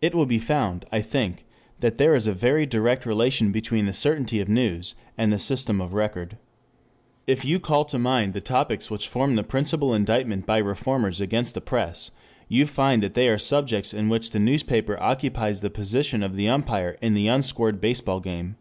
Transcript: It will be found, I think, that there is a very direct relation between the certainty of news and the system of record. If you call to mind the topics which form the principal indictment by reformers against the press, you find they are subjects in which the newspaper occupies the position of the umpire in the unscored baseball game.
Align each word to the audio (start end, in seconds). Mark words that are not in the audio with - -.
It 0.00 0.14
will 0.14 0.26
be 0.26 0.38
found, 0.38 0.84
I 0.92 1.00
think, 1.00 1.44
that 1.80 1.98
there 1.98 2.14
is 2.14 2.28
a 2.28 2.32
very 2.32 2.66
direct 2.66 3.04
relation 3.04 3.50
between 3.50 3.86
the 3.86 3.92
certainty 3.92 4.38
of 4.38 4.48
news 4.48 4.94
and 5.18 5.32
the 5.32 5.40
system 5.40 5.80
of 5.80 5.92
record. 5.92 6.36
If 7.26 7.44
you 7.44 7.58
call 7.58 7.84
to 7.86 7.98
mind 7.98 8.32
the 8.32 8.40
topics 8.40 8.92
which 8.92 9.08
form 9.08 9.34
the 9.34 9.42
principal 9.42 9.92
indictment 9.92 10.46
by 10.46 10.58
reformers 10.58 11.20
against 11.20 11.54
the 11.54 11.60
press, 11.60 12.12
you 12.46 12.64
find 12.64 13.02
they 13.02 13.26
are 13.28 13.38
subjects 13.38 13.92
in 13.92 14.08
which 14.08 14.30
the 14.30 14.38
newspaper 14.38 15.02
occupies 15.02 15.62
the 15.62 15.68
position 15.70 16.22
of 16.22 16.36
the 16.36 16.48
umpire 16.48 16.96
in 17.02 17.14
the 17.14 17.26
unscored 17.26 17.80
baseball 17.80 18.20
game. 18.20 18.54